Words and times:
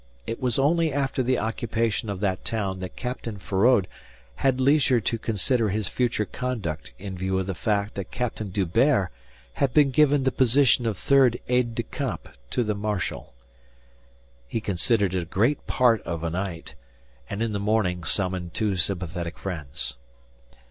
It 0.25 0.41
was 0.41 0.57
only 0.57 0.91
after 0.91 1.21
the 1.21 1.37
occupation 1.37 2.09
of 2.09 2.21
that 2.21 2.43
town 2.43 2.79
that 2.79 2.95
Captain 2.95 3.37
Feraud 3.37 3.87
had 4.37 4.59
leisure 4.59 4.99
to 4.99 5.19
consider 5.19 5.69
his 5.69 5.87
future 5.87 6.25
conduct 6.25 6.91
in 6.97 7.15
view 7.15 7.37
of 7.37 7.45
the 7.45 7.53
fact 7.53 7.93
that 7.93 8.09
Captain 8.09 8.49
D'Hubert 8.49 9.11
had 9.53 9.75
been 9.75 9.91
given 9.91 10.23
the 10.23 10.31
position 10.31 10.87
of 10.87 10.97
third 10.97 11.39
aide 11.47 11.75
de 11.75 11.83
camp 11.83 12.29
to 12.49 12.63
the 12.63 12.73
marshal. 12.73 13.35
He 14.47 14.59
considered 14.59 15.13
it 15.13 15.21
a 15.21 15.25
great 15.25 15.67
part 15.67 16.01
of 16.01 16.23
a 16.23 16.31
night, 16.31 16.73
and 17.29 17.43
in 17.43 17.53
the 17.53 17.59
morning 17.59 18.03
summoned 18.03 18.55
two 18.55 18.77
sympathetic 18.77 19.37
friends. 19.37 19.97